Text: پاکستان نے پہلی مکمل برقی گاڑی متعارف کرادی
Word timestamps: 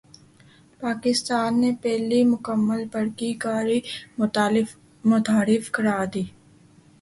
پاکستان 0.81 1.51
نے 1.61 1.71
پہلی 1.83 2.21
مکمل 2.31 2.81
برقی 2.93 3.31
گاڑی 3.43 3.79
متعارف 5.09 5.63
کرادی 5.75 6.23